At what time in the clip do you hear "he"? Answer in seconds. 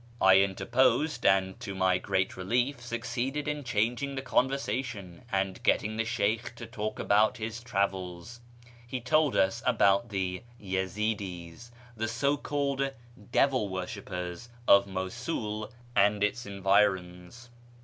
8.87-8.99